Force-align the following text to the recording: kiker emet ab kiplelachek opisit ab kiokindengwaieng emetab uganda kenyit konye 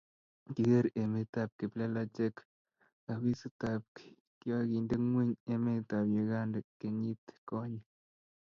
kiker 0.53 0.85
emet 1.01 1.33
ab 1.43 1.49
kiplelachek 1.59 2.35
opisit 3.11 3.59
ab 3.73 3.83
kiokindengwaieng 4.39 5.35
emetab 5.53 6.05
uganda 6.21 6.59
kenyit 6.79 7.23
konye 7.49 7.81